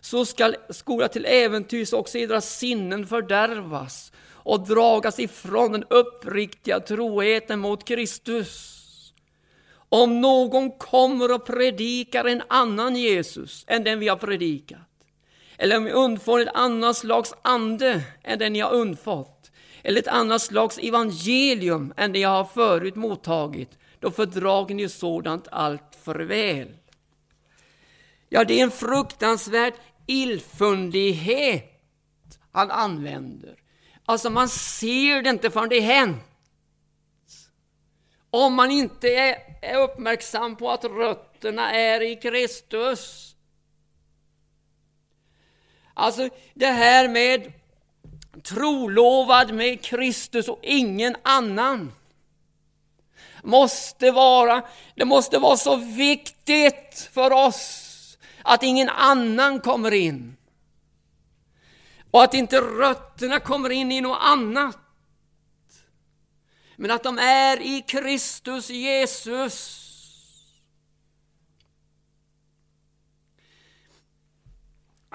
[0.00, 7.60] så skall skola till äventyrs också edra sinnen fördärvas och dragas ifrån den uppriktiga troheten
[7.60, 8.72] mot Kristus.
[9.88, 14.78] Om någon kommer och predikar en annan Jesus än den vi har predikat,
[15.58, 19.50] eller om jag undfår ett annat slags ande än den jag undfått,
[19.82, 25.48] eller ett annat slags evangelium än det jag har förut mottagit, då fördrager ni sådant
[25.50, 26.68] allt för väl.
[28.28, 29.74] Ja, det är en fruktansvärd
[30.06, 31.72] illfundighet
[32.52, 33.54] han använder.
[34.04, 36.22] Alltså man ser det inte förrän det hänt.
[38.30, 39.08] Om man inte
[39.62, 43.35] är uppmärksam på att rötterna är i Kristus.
[45.98, 47.52] Alltså det här med
[48.42, 51.92] trolovad med Kristus och ingen annan.
[53.42, 54.62] Måste vara,
[54.94, 60.36] det måste vara så viktigt för oss att ingen annan kommer in.
[62.10, 64.78] Och att inte rötterna kommer in i något annat.
[66.76, 69.85] Men att de är i Kristus Jesus.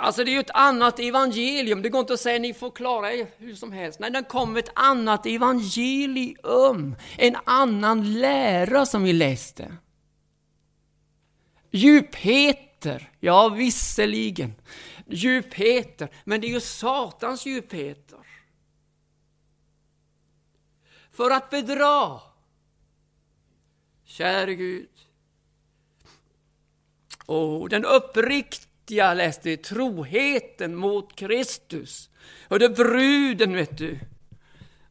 [0.01, 1.81] Alltså det är ju ett annat evangelium.
[1.81, 3.99] Det går inte att säga att ni får klara er hur som helst.
[3.99, 6.95] Nej, det kommer ett annat evangelium.
[7.17, 9.77] En annan lära som vi läste.
[11.71, 14.53] Djupheter, ja visserligen.
[15.07, 18.19] Djupheter, men det är ju Satans djupheter.
[21.11, 22.19] För att bedra.
[24.05, 24.89] Käre Gud.
[27.25, 32.09] Och den uppriktiga jag läste troheten mot Kristus.
[32.47, 33.99] Och det bruden, vet du.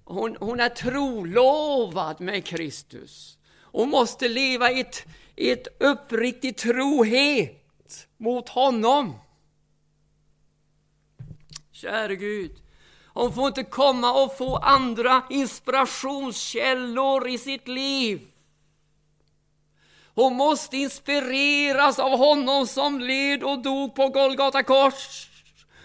[0.04, 3.38] Hon, hon är trolovad med Kristus.
[3.62, 9.18] Hon måste leva i ett, i ett uppriktig trohet mot honom.
[11.72, 12.56] Käre Gud.
[13.06, 18.29] Hon får inte komma och få andra inspirationskällor i sitt liv.
[20.20, 25.28] Hon måste inspireras av honom som led och dog på Golgata kors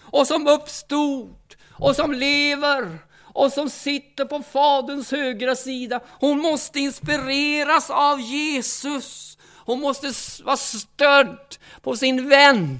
[0.01, 5.99] och som uppstod och som lever och som sitter på Faderns högra sida.
[6.19, 9.37] Hon måste inspireras av Jesus.
[9.65, 10.11] Hon måste
[10.43, 12.79] vara stödd på sin vän.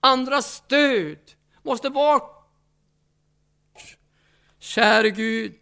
[0.00, 1.18] Andra stöd
[1.62, 2.48] måste bort.
[4.58, 5.60] Käre Gud,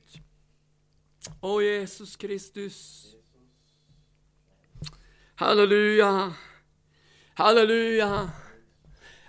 [1.40, 3.13] o Jesus Kristus.
[5.36, 6.32] Halleluja!
[7.34, 8.30] Halleluja!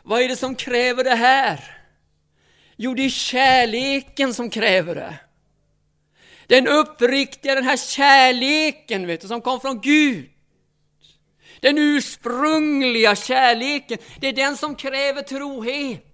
[0.04, 1.78] Vad är det som kräver det här?
[2.76, 5.20] Jo, det är kärleken som kräver det.
[6.48, 10.30] Den uppriktiga, den här kärleken vet du, som kom från Gud.
[11.60, 16.06] Den ursprungliga kärleken, det är den som kräver trohet.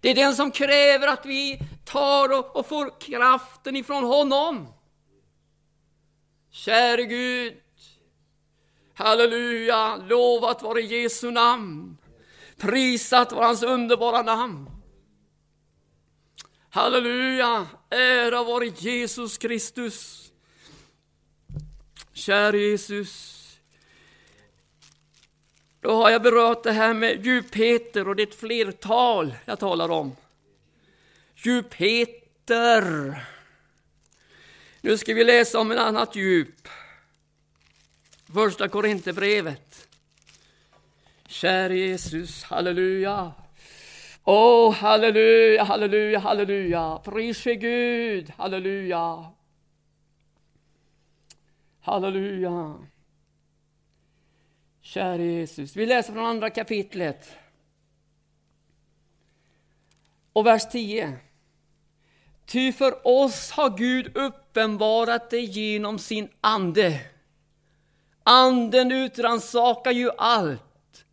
[0.00, 4.74] Det är den som kräver att vi tar och, och får kraften ifrån honom.
[6.50, 7.54] Käre Gud,
[9.00, 11.96] Halleluja, lovat vare Jesu namn.
[12.56, 14.70] Prisat vare hans underbara namn.
[16.70, 20.30] Halleluja, ära vare Jesus Kristus.
[22.12, 23.36] Kära Jesus.
[25.80, 29.88] Då har jag berört det här med djupheter och det är ett flertal jag talar
[29.90, 30.16] om.
[31.34, 33.14] Djupheter.
[34.80, 36.68] Nu ska vi läsa om ett annat djup.
[38.32, 39.88] Första Korinthierbrevet.
[41.26, 43.32] Käre Jesus, halleluja.
[44.24, 47.00] Åh, oh, halleluja, halleluja, halleluja.
[47.04, 49.32] Pris för Gud, halleluja.
[51.80, 52.78] Halleluja.
[54.80, 57.36] Käre Jesus, vi läser från andra kapitlet.
[60.32, 61.18] Och vers 10.
[62.46, 67.09] Ty för oss har Gud uppenbarat det genom sin ande.
[68.22, 71.04] Anden utransakar ju allt.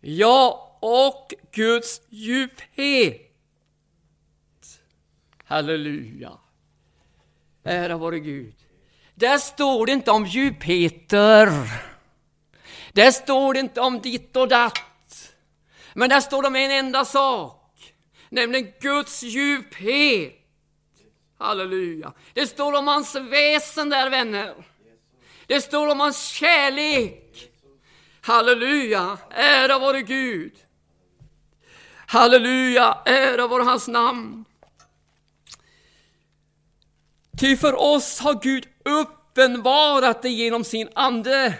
[0.00, 3.26] Ja, och Guds djuphet.
[5.44, 6.32] Halleluja.
[7.64, 8.54] Ära vare Gud.
[9.14, 11.48] Där står det inte om djupheter.
[12.92, 15.34] Där står det inte om ditt och datt.
[15.94, 17.94] Men där står det om en enda sak,
[18.28, 20.36] nämligen Guds djuphet.
[21.38, 22.12] Halleluja.
[22.34, 24.54] Det står om hans väsen där, vänner.
[25.50, 27.50] Det står om hans kärlek.
[28.20, 30.52] Halleluja, ära vare Gud.
[32.06, 34.44] Halleluja, ära vare hans namn.
[37.40, 41.58] Ty för oss har Gud uppenbarat det genom sin ande.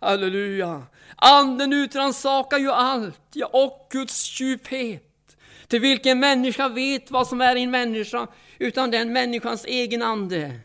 [0.00, 0.86] Halleluja.
[1.16, 5.36] Anden utransakar ju allt, ja, och Guds djuphet.
[5.68, 8.26] Till vilken människa vet vad som är i en människa,
[8.58, 10.60] utan den människans egen ande.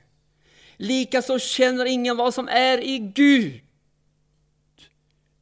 [0.77, 3.61] Likaså känner ingen vad som är i Gud,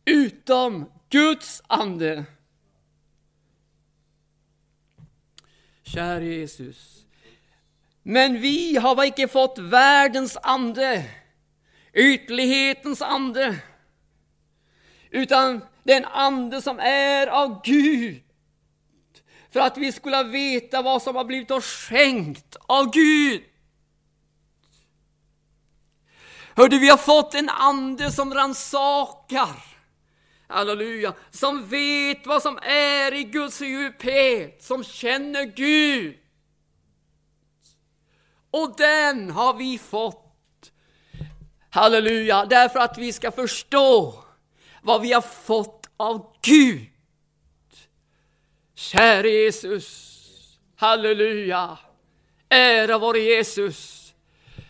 [0.06, 2.26] utom Guds ande.
[5.84, 7.06] Käre Jesus.
[8.04, 11.06] Men vi har icke fått världens ande,
[11.94, 13.60] ytlighetens ande,
[15.10, 18.24] utan den ande som är av Gud.
[19.50, 23.44] För att vi skulle veta vad som har blivit oss skänkt av Gud.
[26.56, 29.64] Hörde, vi har fått en ande som ransakar.
[30.48, 31.14] Halleluja.
[31.32, 36.18] Som vet vad som är i Guds djuphet, som känner Gud.
[38.52, 40.20] Och den har vi fått.
[41.70, 44.24] Halleluja, därför att vi ska förstå
[44.82, 46.90] vad vi har fått av Gud.
[48.76, 50.10] Käre Jesus,
[50.76, 51.78] halleluja,
[52.50, 54.14] ära vare Jesus.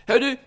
[0.06, 0.38] Hör du,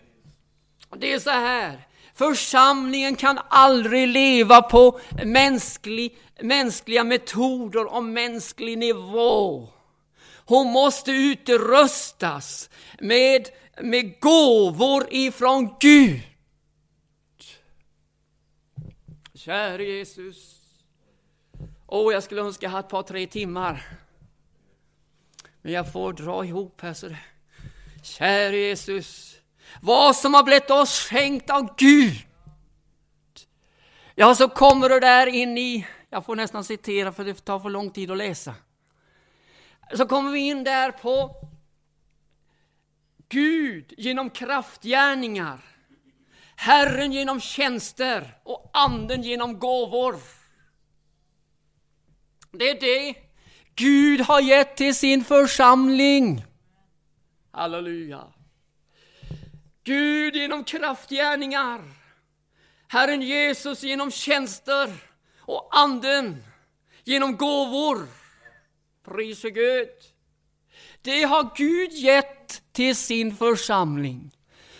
[1.01, 9.68] det är så här, församlingen kan aldrig leva på mänsklig, mänskliga metoder och mänsklig nivå.
[10.44, 12.70] Hon måste utrustas
[13.01, 13.49] med,
[13.80, 16.20] med gåvor ifrån Gud.
[19.34, 20.61] Käre Jesus.
[21.86, 23.88] Åh, jag skulle önska jag hade ett par, tre timmar.
[25.62, 27.16] Men jag får dra ihop här så.
[28.03, 29.36] Käre Jesus.
[29.82, 32.14] Vad som har blivit oss skänkt av Gud.
[34.14, 37.70] Ja, så kommer du där in i, jag får nästan citera för det tar för
[37.70, 38.54] lång tid att läsa.
[39.94, 41.36] Så kommer vi in där på
[43.28, 45.60] Gud genom kraftgärningar.
[46.56, 50.16] Herren genom tjänster och anden genom gåvor.
[52.52, 53.14] Det är det
[53.74, 56.44] Gud har gett till sin församling.
[57.50, 58.24] Halleluja.
[59.87, 61.80] Gud genom kraftgärningar.
[62.89, 64.93] Herren Jesus genom tjänster
[65.39, 66.45] och anden
[67.05, 68.09] genom gåvor.
[69.05, 69.89] Prise Gud.
[71.03, 74.30] Det har Gud gett till sin församling.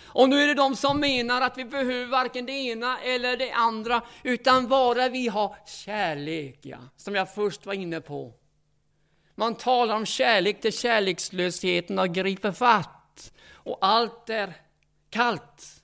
[0.05, 3.53] Och nu är det de som menar att vi behöver varken det ena eller det
[3.53, 8.33] andra, utan bara vi har kärlek, ja, som jag först var inne på.
[9.35, 13.33] Man talar om kärlek till kärlekslösheten och griper fatt.
[13.53, 14.66] Och allt är
[15.17, 15.83] kallt.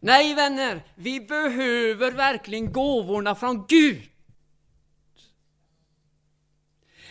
[0.00, 4.02] Nej, vänner, vi behöver verkligen gåvorna från Gud.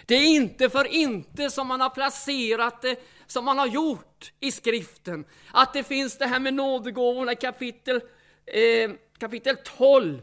[0.05, 4.51] Det är inte för inte som man har placerat det som man har gjort i
[4.51, 5.25] skriften.
[5.51, 8.01] Att det finns det här med nådegåvorna i kapitel,
[8.45, 10.21] eh, kapitel 12.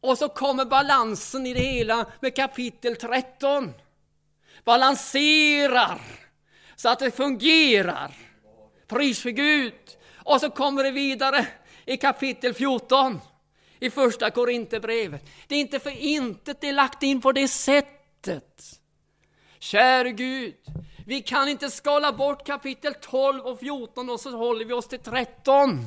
[0.00, 3.72] Och så kommer balansen i det hela med kapitel 13.
[4.64, 6.00] Balanserar
[6.76, 8.31] så att det fungerar.
[8.92, 9.74] Pris för Gud.
[10.16, 11.46] Och så kommer det vidare
[11.86, 13.20] i kapitel 14
[13.80, 15.24] i första Korinthierbrevet.
[15.46, 18.80] Det är inte för intet det är lagt in på det sättet.
[19.58, 20.54] Käre Gud,
[21.06, 24.98] vi kan inte skala bort kapitel 12 och 14 och så håller vi oss till
[24.98, 25.86] 13.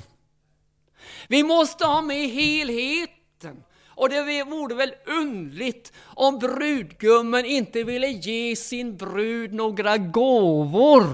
[1.28, 3.64] Vi måste ha med helheten.
[3.88, 11.06] Och det vore väl undligt om brudgummen inte ville ge sin brud några gåvor.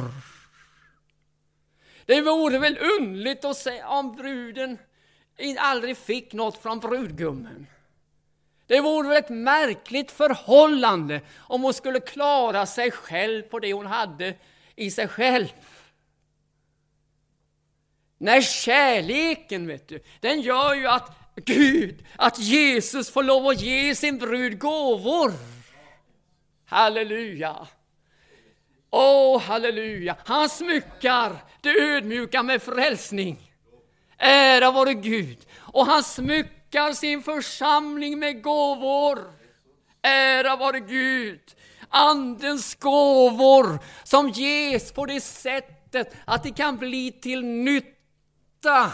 [2.11, 4.77] Det vore väl underligt att säga om bruden
[5.57, 7.67] aldrig fick något från brudgummen.
[8.67, 13.85] Det vore väl ett märkligt förhållande om hon skulle klara sig själv på det hon
[13.85, 14.33] hade
[14.75, 15.47] i sig själv.
[18.17, 23.95] Nej, kärleken, vet du, den gör ju att Gud, att Jesus får lov att ge
[23.95, 25.33] sin brud gåvor.
[26.65, 27.67] Halleluja!
[28.93, 30.17] Åh, oh, halleluja!
[30.25, 33.51] Han smyckar det ödmjuka med frälsning.
[34.17, 35.37] Ära vare Gud!
[35.57, 39.19] Och han smyckar sin församling med gåvor.
[40.01, 41.41] Ära vare Gud!
[41.89, 48.91] Andens gåvor som ges på det sättet att det kan bli till nytta.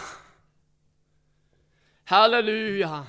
[2.04, 3.06] Halleluja!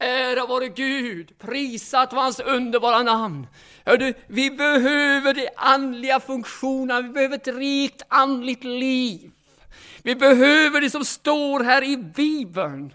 [0.00, 3.46] Ära vare Gud, prisat var hans underbara namn.
[3.88, 9.30] Hördu, vi behöver de andliga funktionerna, vi behöver ett rikt andligt liv.
[10.02, 12.94] Vi behöver det som står här i Bibeln.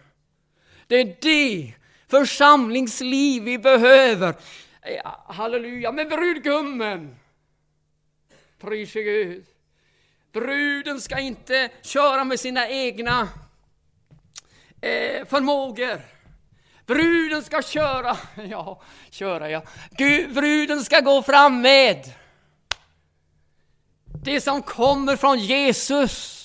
[0.87, 1.73] Det är det
[2.07, 4.35] församlingsliv vi behöver.
[5.27, 7.15] Halleluja, Men brudgummen.
[8.61, 9.45] Pris Gud.
[10.31, 13.27] Bruden ska inte köra med sina egna
[14.81, 16.12] eh, förmågor.
[16.85, 18.17] Bruden ska köra,
[18.49, 19.63] ja, köra ja.
[19.91, 22.13] Gud, bruden ska gå fram med
[24.23, 26.39] det som kommer från Jesus.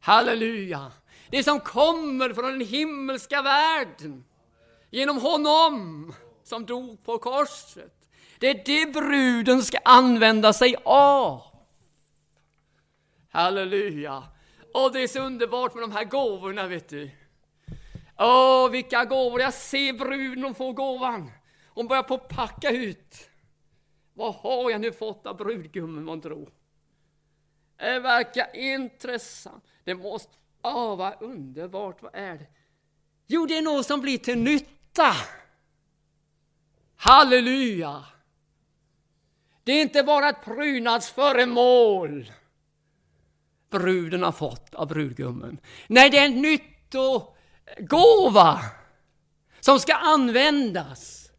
[0.00, 0.92] Halleluja!
[1.30, 4.24] Det som kommer från den himmelska världen.
[4.90, 6.14] Genom honom
[6.44, 7.92] som dog på korset.
[8.38, 11.42] Det är det bruden ska använda sig av.
[13.30, 14.22] Halleluja!
[14.74, 17.10] Och det är så underbart med de här gåvorna, vet du.
[18.18, 19.40] Åh, vilka gåvor!
[19.40, 21.30] Jag ser bruden få gåvan.
[21.68, 23.30] Hon börjar på packa ut.
[24.14, 26.50] Vad har jag nu fått av brudgummen, man tror?
[27.76, 29.64] Det verkar intressant.
[29.84, 30.32] Det måste...
[30.62, 32.46] Åh, vad underbart, vad är det?
[33.26, 35.12] Jo, det är något som blir till nytta.
[36.96, 38.04] Halleluja!
[39.64, 42.32] Det är inte bara ett prydnadsföremål
[43.70, 45.58] bruden har fått av brudgummen.
[45.86, 46.42] Nej, det är en
[47.78, 48.60] gåva
[49.60, 51.30] som ska användas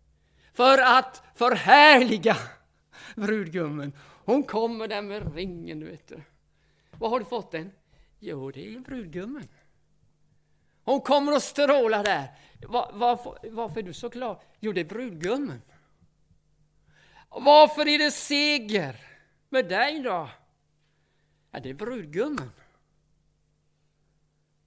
[0.54, 2.38] för att förhärliga
[3.16, 3.94] brudgummen.
[4.26, 6.22] Hon kommer där med ringen, vet du.
[6.92, 7.72] Var har du fått den?
[8.20, 9.48] Jo, det är brudgummen.
[10.84, 12.28] Hon kommer att stråla där.
[12.68, 14.40] Var, varför, varför är du så glad?
[14.60, 15.62] Jo, det är brudgummen.
[17.30, 18.96] Varför är det seger
[19.50, 20.30] med dig då?
[21.52, 22.52] Ja, det är brudgummen.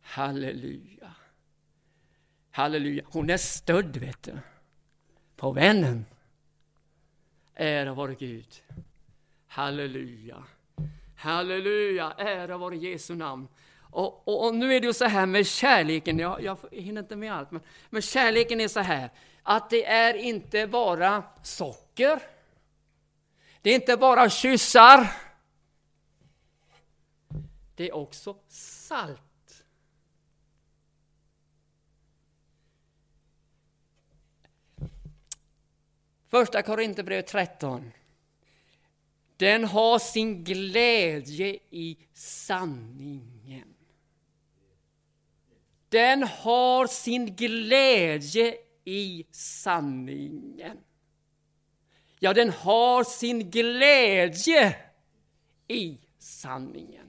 [0.00, 1.14] Halleluja.
[2.50, 3.02] Halleluja.
[3.06, 4.38] Hon är stödd, vet du.
[5.36, 6.06] På vännen.
[7.54, 8.62] Ära vare Gud.
[9.46, 10.44] Halleluja.
[11.16, 12.12] Halleluja.
[12.18, 13.48] Ära vare Jesu namn.
[13.90, 17.16] Och, och, och, nu är det ju så här med kärleken, jag, jag hinner inte
[17.16, 19.10] med allt, men, men kärleken är så här
[19.42, 22.20] att det är inte bara socker,
[23.62, 25.12] det är inte bara kyssar,
[27.76, 29.29] det är också salt.
[36.30, 37.92] Första Korinthierbrevet 13.
[39.36, 43.74] Den har sin glädje i sanningen.
[45.88, 50.78] Den har sin glädje i sanningen.
[52.18, 54.76] Ja, den har sin glädje
[55.68, 57.06] i sanningen.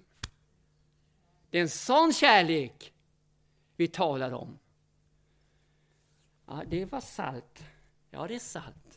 [1.49, 2.93] Det är en sån kärlek
[3.75, 4.59] vi talar om.
[6.47, 7.63] Ja, det var salt.
[8.09, 8.90] Ja, det är salt.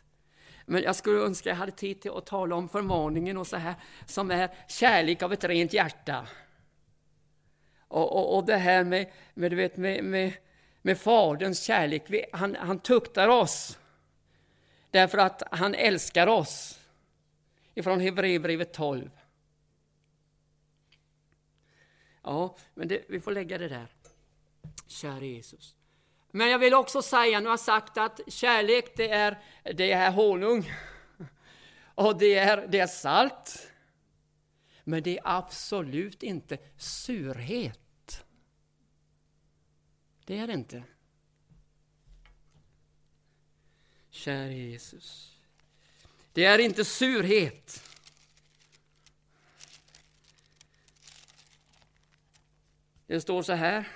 [0.66, 3.74] Men jag skulle önska jag hade tid till att tala om förmaningen och så här,
[4.06, 6.28] som är kärlek av ett rent hjärta.
[7.88, 10.32] Och, och, och det här med, med, du vet, med, med,
[10.82, 13.78] med Faderns kärlek, vi, han, han tuktar oss
[14.90, 16.80] därför att han älskar oss.
[17.74, 19.10] Ifrån Hebreerbrevet 12.
[22.22, 23.86] Ja, men det, vi får lägga det där.
[24.86, 25.76] Kära Jesus.
[26.36, 29.42] Men jag vill också säga, nu har jag sagt att kärlek det är,
[29.74, 30.72] det är honung.
[31.94, 33.72] Och det är, det är salt.
[34.84, 38.24] Men det är absolut inte surhet.
[40.24, 40.84] Det är det inte.
[44.10, 45.38] Kära Jesus.
[46.32, 47.90] Det är inte surhet.
[53.06, 53.88] Det står så här,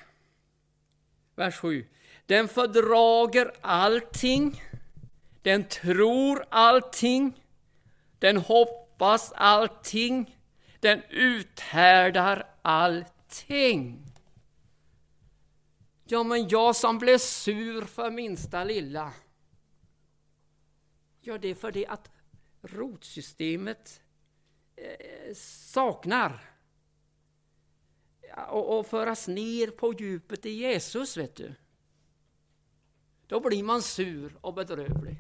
[1.35, 1.89] vers 7.
[2.29, 4.63] Den fördrager allting,
[5.43, 7.45] den tror allting,
[8.19, 10.39] den hoppas allting,
[10.81, 14.07] den uthärdar allting.
[16.05, 19.13] Ja, men jag som blev sur för minsta lilla.
[21.21, 22.11] Ja, det är för det att
[22.63, 24.03] rotsystemet
[24.77, 26.51] eh, saknar
[28.49, 31.55] och, och föras ner på djupet i Jesus, vet du.
[33.29, 35.17] Då blir man sur och bedrövlig.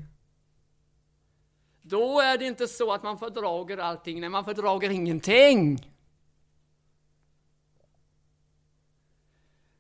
[1.83, 5.93] Då är det inte så att man fördrager allting, nej man fördrager ingenting.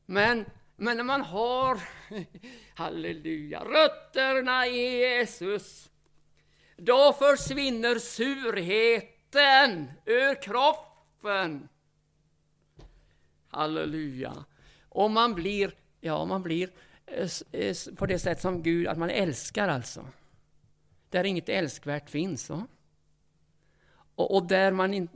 [0.06, 0.44] Men,
[0.76, 1.80] men när man har,
[2.74, 5.90] halleluja, rötterna i Jesus,
[6.76, 11.68] då försvinner surheten ur kroppen.
[13.48, 14.44] Halleluja.
[14.88, 16.70] Och man blir, ja man blir
[17.10, 20.06] Eh, eh, på det sätt som Gud, att man älskar alltså.
[21.10, 22.50] Där inget älskvärt finns.
[22.50, 22.66] Va?
[24.14, 25.08] Och, och där man, in,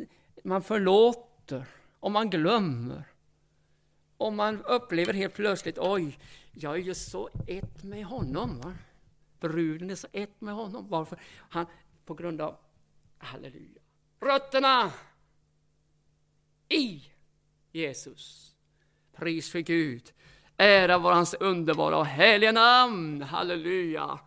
[0.45, 1.66] man förlåter
[2.01, 3.05] och man glömmer.
[4.16, 6.18] Och man upplever helt plötsligt, oj,
[6.53, 8.61] jag är ju så ett med honom.
[8.61, 8.74] Va?
[9.40, 10.88] Bruden är så ett med honom.
[10.88, 11.18] Varför?
[11.38, 11.66] Han,
[12.05, 12.57] på grund av,
[13.18, 13.80] halleluja,
[14.20, 14.93] rötterna
[16.68, 17.05] i
[17.72, 18.55] Jesus.
[19.12, 20.12] Pris för Gud.
[20.63, 23.23] Ära var hans underbara och heliga namn.
[23.23, 24.19] Halleluja.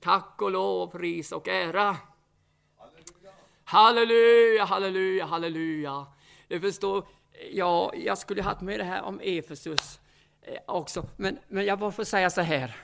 [0.00, 1.96] Tack och lov, pris och ära.
[3.64, 6.06] Halleluja, halleluja, halleluja.
[6.48, 7.06] Du förstår,
[7.52, 10.00] ja, jag skulle haft med det här om Efesus
[10.42, 12.76] eh, också, men, men jag bara får säga så här.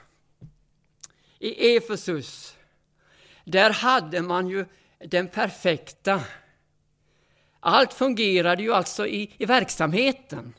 [1.38, 2.56] I Efesus,
[3.44, 4.66] där hade man ju
[4.98, 6.20] den perfekta.
[7.60, 10.54] Allt fungerade ju alltså i, i verksamheten.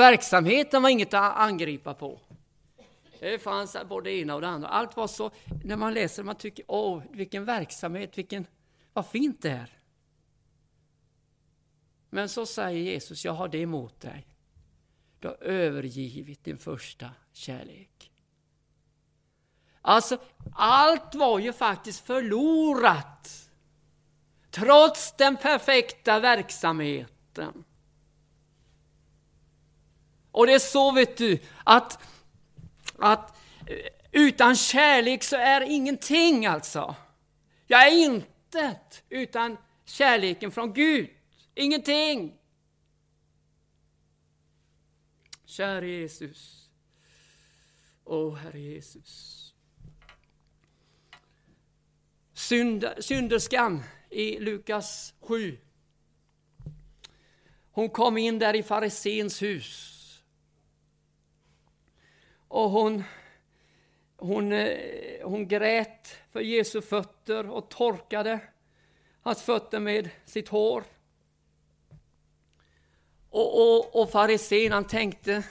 [0.00, 2.20] Verksamheten var inget att angripa på.
[3.18, 4.68] Det fanns både det ena och det andra.
[4.68, 5.30] Allt var så,
[5.64, 8.46] när man läser, man tycker, åh, vilken verksamhet, vilken,
[8.92, 9.78] vad fint det är.
[12.10, 14.26] Men så säger Jesus, jag har det emot dig.
[15.18, 18.12] Du har övergivit din första kärlek.
[19.82, 20.18] Alltså,
[20.52, 23.50] allt var ju faktiskt förlorat.
[24.50, 27.64] Trots den perfekta verksamheten.
[30.32, 31.98] Och det är så, vet du, att
[33.00, 33.76] att eh,
[34.12, 36.96] utan kärlek så är ingenting alltså.
[37.66, 41.10] Jag är intet utan kärleken från Gud.
[41.54, 42.36] Ingenting.
[45.44, 46.70] Käre Jesus.
[48.04, 49.54] Åh, Herre Jesus.
[52.32, 55.58] Synd, synderskan i Lukas 7.
[57.72, 59.89] Hon kom in där i farisens hus
[62.50, 63.04] och hon,
[64.16, 68.40] hon, eh, hon grät för Jesu fötter och torkade
[69.22, 70.84] hans fötter med sitt hår.
[73.30, 75.42] Och, och, och farisén han tänkte,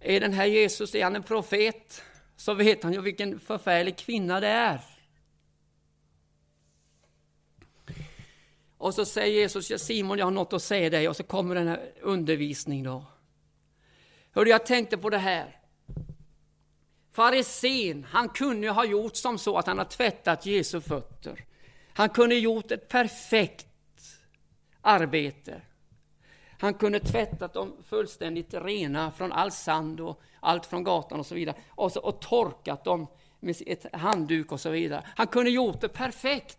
[0.00, 2.02] är den här Jesus, är han en profet?
[2.36, 4.80] Så vet han ju vilken förfärlig kvinna det är.
[8.78, 11.54] Och så säger Jesus, ja, Simon jag har något att säga dig och så kommer
[11.54, 13.04] den här undervisningen då.
[14.30, 15.61] Hörde jag tänkte på det här.
[17.12, 21.44] Farisén, han kunde ha gjort som så att han har tvättat Jesu fötter.
[21.94, 23.66] Han kunde gjort ett perfekt
[24.80, 25.62] arbete.
[26.58, 31.34] Han kunde tvättat dem fullständigt rena från all sand och allt från gatan och så
[31.34, 31.56] vidare.
[31.68, 33.06] Och, så, och torkat dem
[33.40, 35.06] med ett handduk och så vidare.
[35.16, 36.58] Han kunde gjort det perfekt,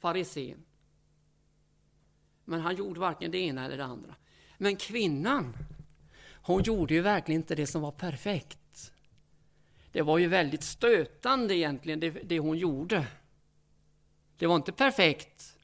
[0.00, 0.64] farisén.
[2.44, 4.14] Men han gjorde varken det ena eller det andra.
[4.58, 5.56] Men kvinnan,
[6.42, 8.58] hon gjorde ju verkligen inte det som var perfekt.
[9.92, 13.06] Det var ju väldigt stötande egentligen, det, det hon gjorde.
[14.36, 15.56] Det var inte perfekt.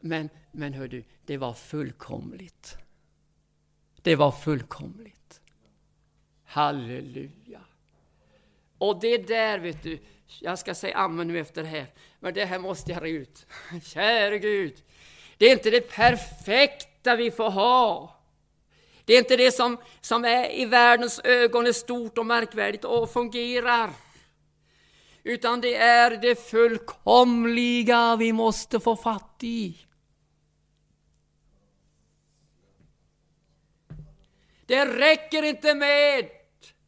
[0.00, 2.78] Men, men hör du, det var fullkomligt.
[4.02, 5.40] Det var fullkomligt.
[6.44, 7.60] Halleluja.
[8.78, 9.98] Och det där, vet du,
[10.40, 11.86] jag ska säga amen nu efter det här,
[12.20, 13.46] men det här måste jag ut.
[13.82, 14.82] Käre Gud,
[15.36, 18.17] det är inte det perfekta vi får ha.
[19.08, 23.12] Det är inte det som, som är i världens ögon är stort och märkvärdigt och
[23.12, 23.90] fungerar.
[25.22, 29.78] Utan det är det fullkomliga vi måste få fatt i.
[34.66, 36.28] Det räcker inte med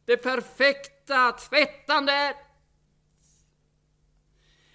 [0.05, 2.35] det perfekta tvättandet.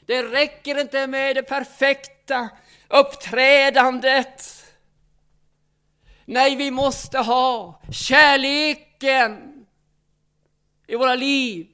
[0.07, 2.49] Det räcker inte med det perfekta
[2.89, 4.66] uppträdandet.
[6.29, 9.67] Nej, vi måste ha kärleken
[10.87, 11.67] i våra liv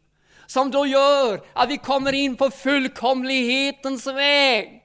[0.46, 4.82] som då gör att vi kommer in på fullkomlighetens väg.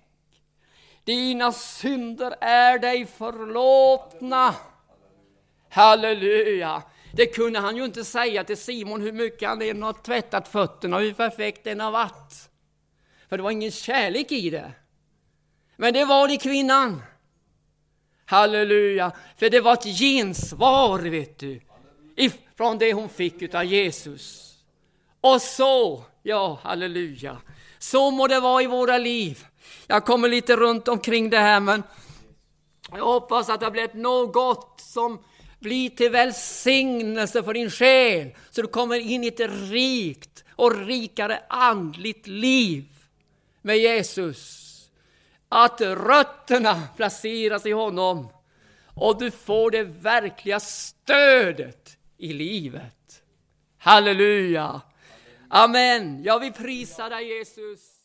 [1.04, 4.56] Dina synder är dig förlåtna.
[5.70, 6.84] Halleluja!
[7.14, 10.98] Det kunde han ju inte säga till Simon hur mycket han än har tvättat fötterna
[10.98, 12.50] och hur perfekt den har varit.
[13.30, 14.72] För det var ingen kärlek i det.
[15.76, 17.02] Men det var det kvinnan.
[18.30, 19.12] Halleluja.
[19.38, 21.62] För det var ett gensvar, vet du,
[22.16, 24.54] ifrån det hon fick utav Jesus.
[25.22, 27.38] Och så, ja, halleluja.
[27.80, 29.46] Så må det vara i våra liv.
[29.88, 31.84] Jag kommer lite runt omkring det här, men
[32.92, 35.20] jag hoppas att det har blivit något som
[35.60, 41.40] blir till välsignelse för din själ, så du kommer in i ett rikt och rikare
[41.50, 42.86] andligt liv
[43.62, 44.67] med Jesus.
[45.50, 48.28] Att rötterna placeras i honom
[48.94, 53.24] och du får det verkliga stödet i livet.
[53.78, 54.82] Halleluja!
[55.50, 56.24] Amen!
[56.24, 57.97] Jag vill prisa dig Jesus.